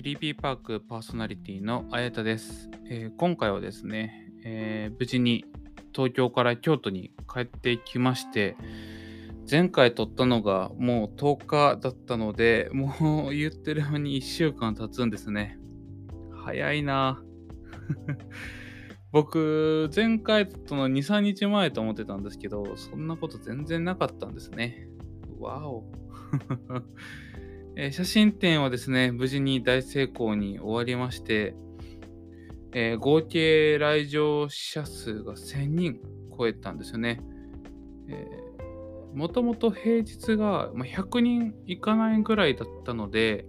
[0.00, 5.44] 3P パークパーソナリティのあやたです、えー、今回はですね、えー、無事に
[5.94, 8.56] 東京から京都に帰ってきまして
[9.48, 15.58] 前回撮ったのがもう10日だったのでもう言ってる間に1週間経つんですね。
[16.44, 17.22] 早いな。
[19.12, 24.88] 僕前回撮ったの23日前と思ってたんですけどそんなこと全然なかったんですね。
[25.38, 25.84] わお。
[27.76, 31.54] え、写真展はですね、無事に大成功に終わりまして、
[32.72, 36.00] えー、合計来場者数が1000人
[36.36, 37.20] 超えたんですよね。
[39.14, 43.46] もともと平日が100人いかないぐらいだったので、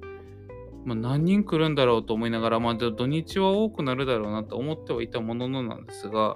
[0.85, 6.35] まあ、何人来るんだろうと思いながら、まあ、土日は多くなるだろうなと思ってはいたもののなんですが、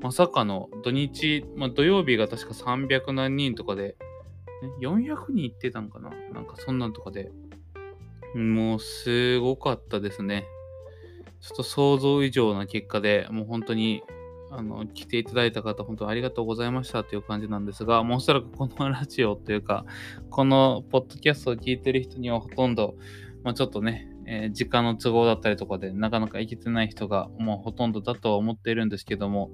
[0.00, 3.96] まさかの土日、まあ、土曜日が確か300何人とかで、
[4.80, 6.10] 400人行ってたんかな？
[6.32, 7.30] なんかそんなんとかで。
[8.34, 10.44] もうすごかったですね。
[11.40, 14.02] ちょっと想像以上な結果で、もう本当に、
[14.50, 19.84] あの、来ていただいた方、本当にありがとうございましたという感じなんですが、もうおそらくこのラジオというか、
[20.30, 22.96] このポッドキャストを聞いてる人にはほとんど、
[23.44, 29.50] まあ、ちょっとね、えー、時間の都合だったりとかで、なかなか行けてない人がもうほとんどだとは思っているんですけども、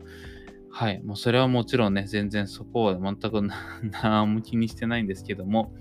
[0.73, 1.03] はい。
[1.03, 3.43] もうそれはもちろんね、全然そこは全く
[4.03, 5.73] 何も気にしてないんですけども。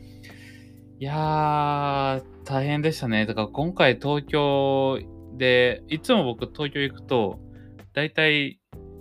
[1.00, 3.26] いやー、大変でしたね。
[3.26, 5.00] だから今回東京
[5.38, 7.40] で、いつも僕東京行くと、
[7.94, 8.60] 大体、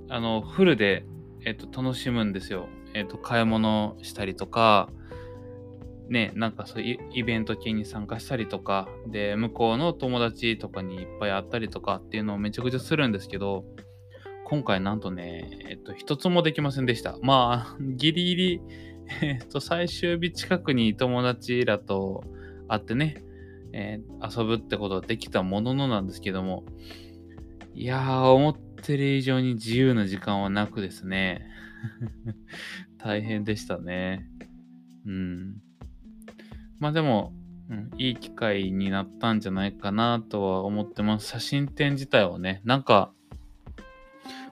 [0.09, 1.05] あの、フルで、
[1.45, 2.69] えっと、楽しむんですよ。
[2.95, 4.91] えっと、買い物したりとか、
[6.09, 13.65] ね、なんかそういうイベント系に参加したりとか、で、向こうの友達とかにいっぱい会ったりとかっていうのをめちゃくちゃするんですけど、
[14.51, 17.19] 今回なんとね、えっと、一つもできませんでした。
[17.21, 18.61] まあ、 ギリギリ、
[19.21, 22.25] えっと、最終日近くに友達らと
[22.67, 23.23] 会ってね、
[23.75, 26.65] えー、遊ぶってことはできたもののなんですけども、
[27.75, 31.47] いやー、思ってる以上に自由な時間はなくですね、
[32.97, 34.31] 大変でしたね。
[35.05, 35.57] うん。
[36.79, 37.35] まあでも、
[37.69, 41.29] うん、いい機会になったんじゃないかなとは思ってます。
[41.29, 43.13] 写真展自体はね、なんか、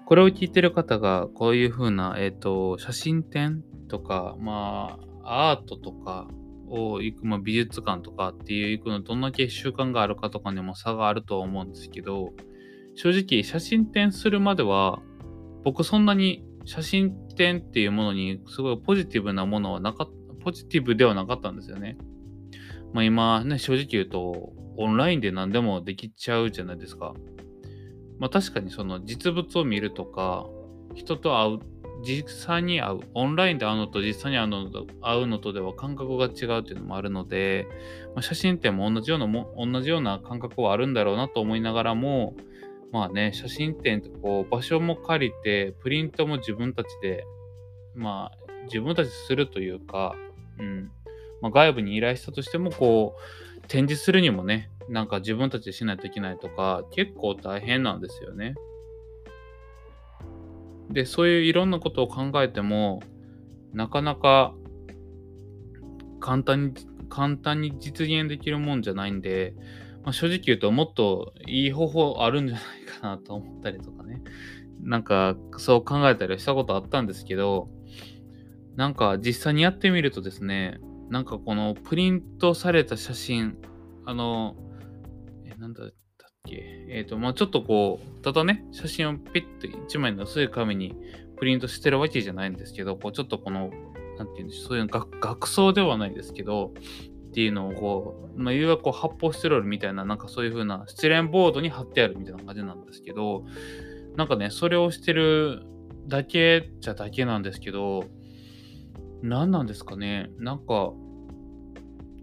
[0.07, 6.29] これを聞いてる方が、こういう風な、えっ、ー、と、写真展とか、まあ、アートとか
[6.69, 12.35] を行く、まあ、美術館とかっていう行くの、どんだけ習慣があるかとかにも差があるとは思うんですけど、
[12.95, 15.03] 正直、写真展するまでは、
[15.65, 21.99] 僕そんなに写真展っていうものにすごいポジティブなものはなかった、ポジティブではなかったんですよね。
[22.93, 27.13] まあ今ね、正直言うと、オンラインで何でもできちゃうじゃないですか。
[28.19, 30.47] まあ確かにその実物を見るとか、
[30.95, 31.59] 人と会う、
[32.03, 37.67] 実際に会う、オンラインで会うのと実際に会うのと会うのとでは感覚が違うっていうのもあるので、
[38.15, 42.35] まあ、写真展も同じようなも、同じような感覚はあるんだろうなと思いながらも、
[42.93, 47.25] まあね、写真展ってこう、場所も借りて、プリントも自分たちで、
[47.95, 50.15] まあ、自分たちするというか、
[50.59, 50.91] うん、
[51.41, 58.55] まあ、外部に依頼したとしても、こう、展示するにもね、なんか自分たちでしないといけないとか、結構大変なんですよね。
[60.91, 63.03] で、そういういろんなことを考えても、
[63.73, 64.55] なかなか
[66.21, 66.75] 簡単に、
[67.09, 69.55] 簡単に実現できるもんじゃないんで、
[70.05, 74.23] まあ、正直言うともっといい方法あるんじゃないかなと思ったりとかね。
[74.81, 77.69] なんかそう考えたりしたことあったんですけど、
[78.77, 83.57] なんか実際にやってみるとですね、なんかこのプリントされた写真、
[84.05, 84.57] あの、
[85.67, 86.87] なんだったっけ？
[86.89, 90.95] えっ、ー、と、まあちょっとこう、ただね、写真をピッと1枚の薄い紙に
[91.37, 93.71] プリントしてるわけじゃないんですけど、こう、ちょっとこの、
[94.17, 96.73] なんていうんでしょう、そういう学装ではないですけど、
[97.29, 103.45] っていうのをこう、まあ、いわゆるこう発泡スチロールみたいな、なんかそういう風なスチレンボードに貼ってあるみたいな感じなんですけど、
[104.17, 105.65] なんかね、それをしてる
[106.07, 108.05] だけじゃだけなんですけど、
[109.23, 110.93] 何なんですかね、なんか、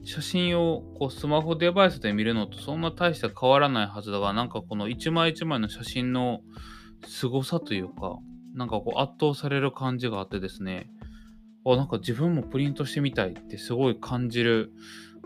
[0.05, 6.41] 写真をこうスマホデバイスで見るのとそんな大して変わらないはずだが、なんかこの一枚一枚の写真の
[7.05, 8.17] 凄さというか、
[8.53, 10.89] なんかこう圧倒される感じがあってですね、
[11.65, 14.71] あ、なんか自分もプリントしてみたいってすごい感じる、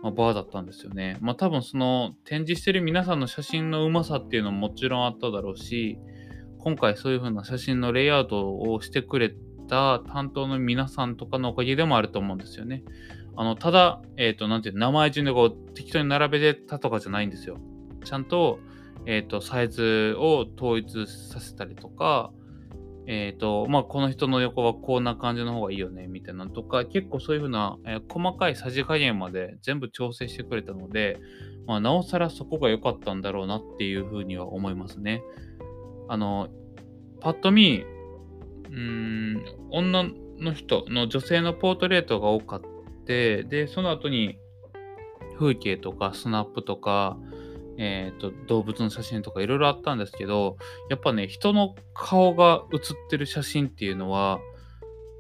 [0.04, 1.18] まあ、バーだったんですよね。
[1.22, 5.98] まあ多分その展示してる皆さんの写真のうまさっていうのももちろんあっただろうし、
[6.60, 9.34] 今回そういう風な写真のレイアウトをしてくれ
[9.68, 12.84] た担当の皆さんとかのおかげでもあると思うんですよね。
[13.38, 17.58] あの、ただ、えっ、ー、と、なんていう、名前順でこう、適当に並べてたとかじゃないんですよ。
[18.04, 18.60] ちゃんと、
[19.06, 22.32] えっ、ー、と、サイズを統一させたりとか、
[23.06, 31.20] えっ、ー、と、まあ、この人の横はこんな感じの方がいいよね、みたいなのとか、結構そういうふうな、え、細かいさじ加減まで全部調整してくれたので、
[31.68, 35.22] まあ、なおさらそこが良かったんだろうなっていうふうには思いますね。
[36.10, 36.50] あの、
[37.22, 37.86] パッと見、
[38.72, 42.77] うん、女の人の女性のポートレートが多かった
[43.08, 44.38] て、で、その後に
[45.38, 47.18] 風景とかスナップとか、
[47.78, 50.58] えーと、動物の写真とかいろいろあったんですけど
[50.90, 54.40] やっぱね人の顔が写ってる写真っていうのは、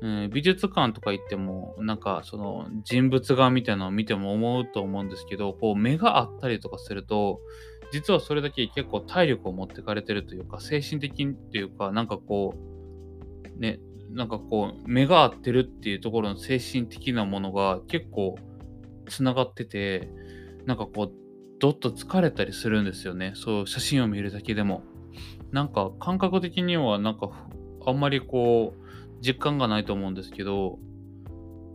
[0.01, 7.39] うん、美術館とか行ってもなんかその人物画みたいなのを見ても思うと思うんですけどこう目があったりとかすると
[7.91, 12.55] 実はそれだけ結構体力を持ってかれてるというか精神的っていうかなんかこ
[13.55, 13.79] うね
[14.17, 18.35] なんかこう目が合ってるっていうところの精神的なものが結構
[19.07, 20.09] つながってて
[20.65, 21.11] なんかこう
[21.59, 23.33] どっと疲れたりするんですよね。
[23.35, 24.83] そう写真を見るだけでも。
[25.51, 27.29] なんか感覚的にはなんか
[27.85, 30.79] あんまりこう実感がないと思うんですけど、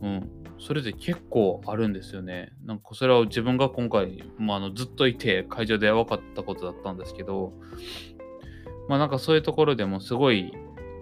[0.01, 0.29] うん。
[0.59, 2.53] それで結構あるんですよね。
[2.63, 7.53] なんかそれは自分が今回、まあ、のずっといて会場で分かったことだったんですけど、
[8.87, 10.53] まあなんかそういうところでもすごい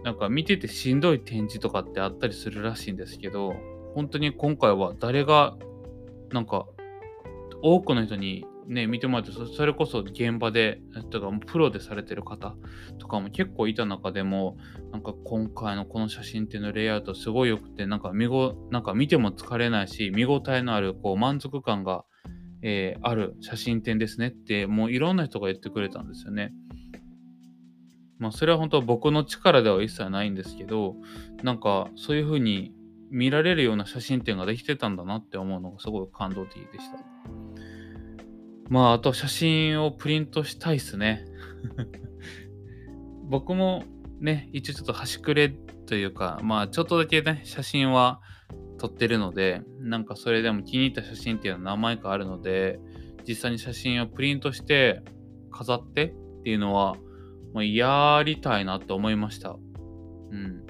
[0.04, 3.54] なんか見ててしんどい展示とかってあったりするらしいんですけど、
[3.96, 5.58] 本当に今回は誰が
[6.32, 6.66] なんか
[7.62, 12.56] 多くの人にね、見てもらってそれこそ現場で、とかプロでされてる方
[13.00, 14.58] とかも結構いた中でも、
[14.92, 22.06] なんか今回のこの写真っていうのレイアウトすごい良くて、なんか見ご、なんか見ても疲れないし、見応えのあるこう満足感が、
[22.62, 26.54] えー、ある写真展ですねって、もういろんな人が言ってくれたんですよね。
[28.22, 30.96] まあそれは本当僕の力では一切ないんですけど、
[31.42, 32.72] なんかそういう風に
[33.10, 37.00] 見られるような写真展ができてたんだなって思うのがすごい感動的でした。
[38.70, 41.26] まあ、あと写真をプリントしたいっすね。
[43.28, 43.84] 僕も
[44.20, 45.50] ね、一応ちょっと端くれ
[45.88, 48.22] というか、まあ、ちょっとだけね、写真は
[48.78, 52.80] 撮ってるので、なんかそれでも気に入った写真っていうのは何枚かあるので、
[53.28, 55.02] 実際に写真をプリントして
[55.50, 56.96] 飾ってっていうのは、
[57.54, 59.58] まあ、やりたいなと思いました。
[60.32, 60.66] うん。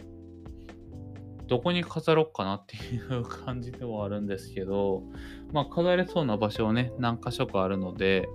[1.48, 5.04] どこに飾ろうかなっていう感じではあるんですけど、
[5.52, 8.30] まあ、飾れそうな場所はね、何箇所かあるので、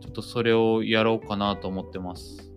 [0.00, 2.52] ちょっとそれをやろうかなと思ってます。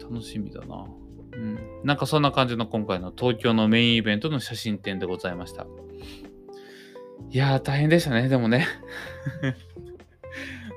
[0.00, 0.86] 楽しみだな。
[1.32, 1.58] うん。
[1.84, 5.66] なんかそんな感じの今回の東京のメインイベントの写真展でございました。
[7.30, 8.66] いやー、大変でしたね、でもね。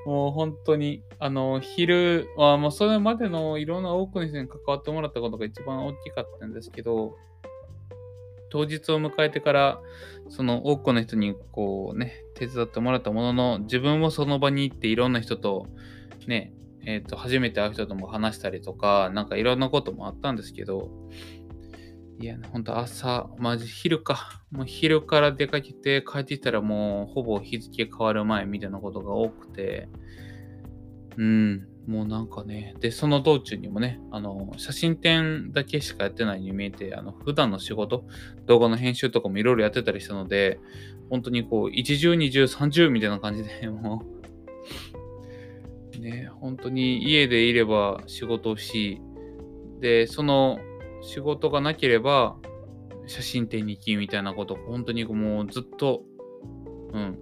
[0.06, 7.16] もう本当に、あの、昼は、もうそれまでのいろんな多くの人に関わってもらったことが一番大きかったんですけど、
[8.48, 9.80] 当日を迎えてから、
[10.28, 15.66] その多くの人にこうね、手伝ってもらったものの、自分もその場に行っていろんな人と
[16.28, 16.52] ね、
[16.84, 20.88] えっ、ー、と、初めて会う人とも話したりとか、なんかいろんなこともあったんですけど、
[22.18, 24.42] いや、ほんと朝、マジ昼か。
[24.50, 29.88] もう昼から出かけて帰ってきたらもうほぼ日付変わる前みたいなことが多くて、
[31.18, 38.04] うん、もうなんかね、で、その道中にもね、あの、写真展だけしかやってないように見えて、あの、普段の仕事、
[38.46, 40.58] 動画の編集とかもいろいろやってたりしたので、
[41.10, 44.02] 本当にこう、一重、二重、三重みたいな感じで、 も
[45.96, 49.02] う、ね、本当に家でいれば仕事をし、
[49.80, 50.58] で、その
[51.06, 52.36] 仕事がなければ、
[53.06, 56.02] 写真展に行きみたいなこと、本当にもうずっと、
[56.92, 57.18] うん、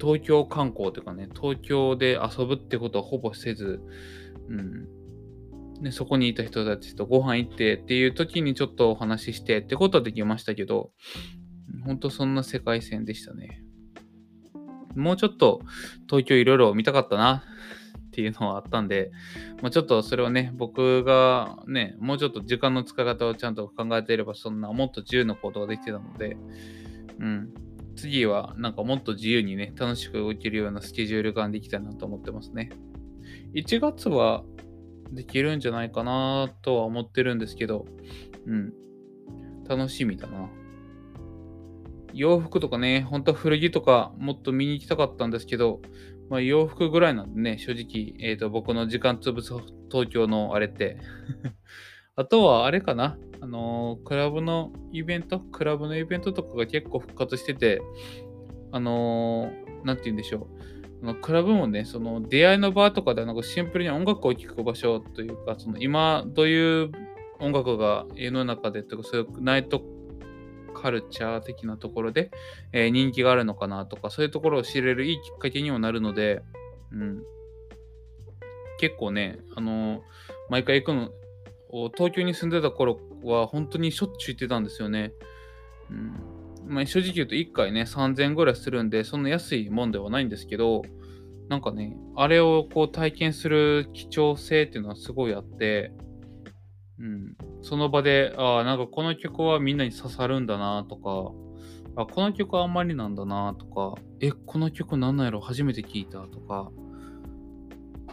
[0.00, 3.80] 東京観光というかね、東京で遊ぶってことはほぼせず、
[4.48, 4.88] うん。
[5.80, 10.90] ね、そこにいた人たちとご飯行ってっていう時にちょっとお話ししてってことはできましたけど、
[11.84, 13.62] 本当そんな世界線でしたね。
[14.96, 15.60] もうちょっと
[16.08, 17.44] 東京いろいろ見たかったな
[18.16, 19.10] っていうのはあったんで、
[19.60, 26.38] まあ、ちょっとそれをね、僕がね、もうちょっと時間の使い方をちゃんと考えていれば、そんなもっと自由な行動ができてたので、
[27.20, 27.50] うん、
[27.94, 32.70] 次はなんかもっと自由にね、楽しく動けるようなスケジュール感できたなと思ってますね。
[33.54, 34.44] 1月は
[35.12, 37.84] できるんじゃないかなとは思ってるんですけど、
[38.46, 38.72] うん。
[39.68, 40.48] 楽しみだな。
[42.14, 45.82] 洋服とかね、本当は古着とかもっと見に行きたかったんですけど、
[46.28, 49.52] まあ、洋服ぐらいなんでね、正直、えっ、ー、と、僕の時間潰す
[49.90, 50.98] 東京のあれって
[52.16, 57.80] あとはあれかな、あのー、クラブのイベント、クラブのイベントとかが結構復活してて、
[58.72, 60.46] あのー、なんて言うんでしょう。
[61.02, 66.90] あのクラブもね、その出会いの場とかでなんかシンプルに音楽を聴く場所というか、その今どういう
[67.38, 69.82] 音楽が世の中でとか、そういうナイト
[70.80, 72.30] カルチャー的なところで、
[72.72, 76.42] えー、人気があるのかなとか、そういうところを知れるいいきっかけにもなるので、
[76.92, 77.22] うん。
[78.78, 80.00] 結構ね、あのー、
[80.50, 81.10] 毎回行くの、
[81.96, 85.12] 東京に住んでた頃は本当にしょっちゅう行ってたんですよね。
[85.90, 86.36] うん
[86.68, 90.82] まあ、正直言うと1回ね3000円ぐらいするんでそんな安いもんではないんですけど
[91.48, 95.92] なんかねあれをこう体験する貴重性っていうのはすごいあって、
[96.98, 101.32] うん、その場でああなんかこの曲はみんなに刺さるんだなとか
[102.00, 106.70] あこの曲はあんまりなんだなとかえこの曲なんなんやろ初めて聞いたとか、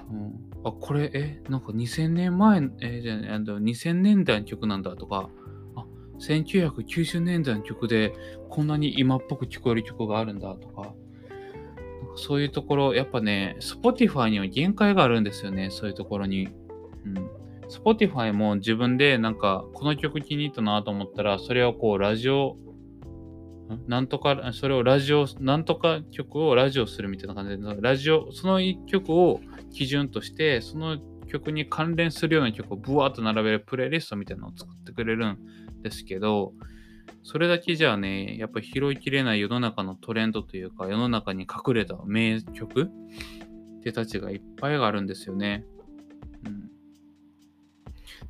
[0.10, 0.34] うん、
[0.66, 5.30] あこれえなんか2000年前えじゃあ2000年代の曲なんだとか
[5.76, 5.86] あ
[6.18, 8.12] 1990年代の曲で
[8.50, 10.96] こんなに今っぽく聞こえる曲があるんだとか、
[12.16, 16.50] そういうところ、やっぱね、Spotify には限界があるんですよね、そういうところに。
[17.06, 17.43] うん。
[17.70, 22.58] Spotify も自分でなんか、この曲気に入ったなと思ったら、それをこう、ラジオ、
[23.88, 29.40] なんとか、それをラジオ、なんとか曲をラジオするみたいな感じで、ラジオ、その一曲を
[29.72, 35.38] 基準として、その曲に関連するような曲をブワーッと並べるプレイリストみたいなのを作ってくれるん
[35.82, 36.54] ですけど、
[37.24, 45.66] それだけじゃあね、やっぱ拾いきれない世の中のトレンドというか、世の中に隠れた名曲ってたちがいっぱいあるんですよね。
[46.46, 46.73] うん。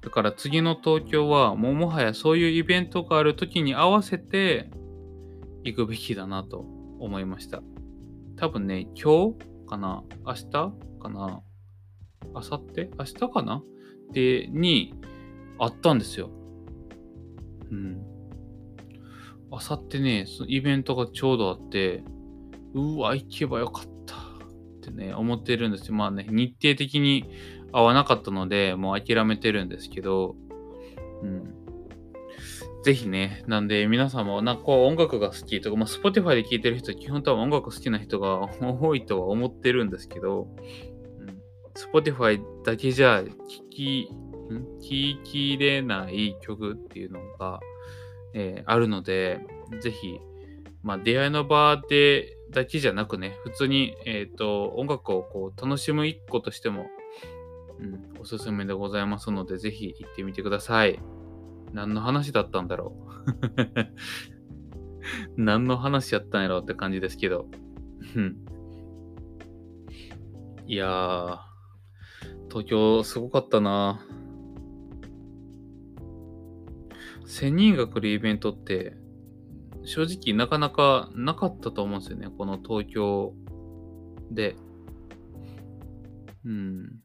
[0.01, 4.69] だから次の東京はもうもはやそういうイベントがある時に合わせて
[5.63, 6.65] 行くべきだなと
[6.99, 7.61] 思いました。
[8.35, 9.35] 多分ね、今日
[9.67, 11.41] かな明日かな
[12.33, 12.89] 明後日？
[12.97, 13.63] 明日かな？
[14.11, 14.93] で、に
[15.59, 16.29] あったんですよ。
[17.71, 18.05] うん。
[19.51, 22.03] あさってね、そのイベントがちょうどあって、
[22.73, 24.19] うわ、行けばよかったっ
[24.81, 25.93] てね、思ってるんですよ。
[25.95, 27.29] まあね、日程的に
[27.73, 30.35] 合わなかったので、もう諦めてるんですけど、
[31.21, 31.53] うん。
[32.83, 40.47] ぜひね、なんで皆さんもなんかこう音楽が好きとか、まあ、Spotify で聴いてる人、基本多分音楽好きな人が 多いとは思ってるんですけど、
[41.19, 41.41] うん、
[41.75, 43.29] Spotify だけじゃ聴
[43.69, 44.09] き
[44.81, 47.59] 聞きれない曲っていうのが、
[48.33, 49.39] えー、あるので、
[49.79, 50.19] ぜひ、
[50.81, 56.87] まあ、出会いの場でだけじゃなくね、普通に、えっ、ー、と、音楽をこう楽しむ一個としても、
[57.83, 60.99] うん、おすすめでございますので、ぜひ行ってみてください。
[61.73, 63.83] 何の話だったんだろう
[65.41, 67.47] 何の話やったんやろうって感じですけど。
[70.65, 71.39] いやー、
[72.49, 73.99] 東京すごかったな
[77.25, 78.95] 1000人が来るイベントって
[79.83, 82.29] 正直なかなかなかったと思うんですよね。
[82.37, 83.33] この東京
[84.31, 84.55] で。
[86.45, 87.02] うん。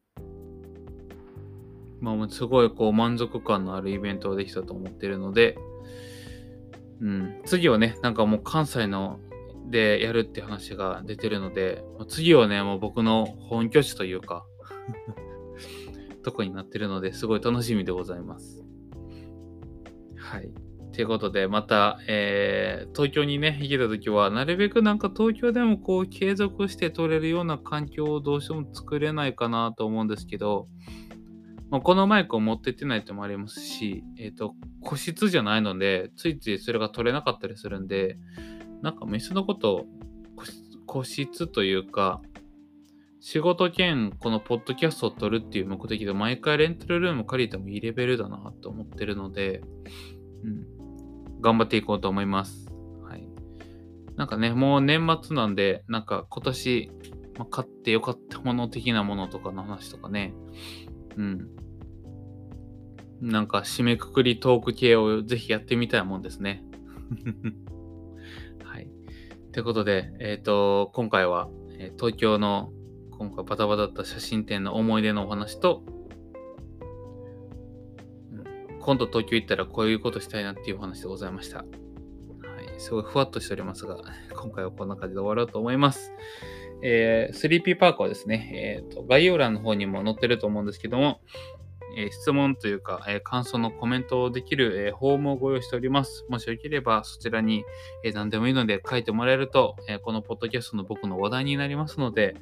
[2.00, 5.58] まあ、すごいこう満足感のあるイベントができたと思ってるので、
[7.00, 7.42] うん。
[7.44, 9.20] 次はね、なんかもう関西の
[9.70, 14.44] でやるって話が出てるので、次はね、もう僕の本拠地というか
[16.22, 18.64] とこになってるので、すごい楽しみでございます。
[20.16, 20.50] はい。
[20.92, 30.66] ということで、また、えー、東京にね、行けた時は、なるべくなんか東京でもこう、継続して取れるような環境をどうしても作れないかなと思うんですけど、
[31.70, 38.18] まあ、このマイクを持ってってないともありますし、えっ、ー、と、個室じゃないので、ついついそれが取れなかったりするんで、
[38.82, 39.86] なんか、メスのこと
[40.86, 42.22] 個室というか、
[43.20, 49.60] 仕事兼このポッドキャストを撮るっていう目的で毎回レンタルルーム借りてもいいレベルだなと思ってるので、
[50.44, 50.48] う
[51.36, 52.68] ん、頑張っていこうと思います。
[53.02, 53.28] はい。
[54.16, 56.90] なんかね、もう年末なんで、なんか今年、
[57.50, 60.34] 買ってよかったもの的なものとかの話とかね、
[61.16, 61.48] うん。
[63.20, 66.64] なんか締めくくりトーク系をぜひやってみたいもんですね。
[68.64, 68.88] はい。
[69.52, 71.48] ということで、えっ、ー、と、今回は、
[71.78, 72.72] え東京の
[73.10, 75.82] 今回バタバタだった写真展の思い出のお話と、
[78.80, 81.58] 今度東京行ったらこういうことしたいなっていうお話でございました。
[81.58, 81.66] はい、
[82.78, 83.98] すごいふわっとしておりますが、
[84.40, 86.12] 今回はこんな感じで終わろうと思います。
[86.82, 91.20] えー、3P パークはですね、えーと、概要欄の方にも載ってると思うんですけども、
[91.96, 96.24] えー、質問というか、えー、感想のコメントをできる、えー、フォームをご用意しております。
[96.28, 97.64] もしよければそちらに、
[98.04, 102.36] え何でもいいので書いてもらえると、えこのポッドキャストの僕の話題になりますので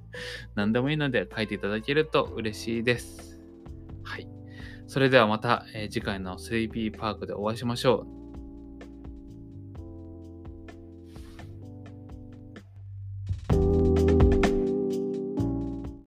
[0.54, 3.40] 何でもいいので書いていただけると嬉しいです。
[4.02, 4.28] はい。
[4.86, 8.15] それではまた、えー、次回の 3P パークでお会いしましょう。